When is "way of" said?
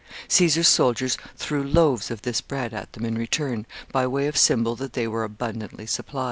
4.07-4.35